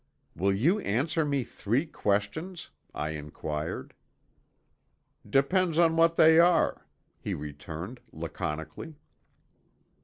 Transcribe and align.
"Will 0.35 0.51
you 0.51 0.79
answer 0.79 1.23
me 1.23 1.43
three 1.43 1.85
questions?" 1.85 2.71
I 2.91 3.09
inquired. 3.11 3.93
"Depends 5.29 5.77
on 5.77 5.95
what 5.95 6.15
they 6.15 6.39
are," 6.39 6.87
he 7.19 7.35
returned 7.35 7.99
laconically. 8.11 8.95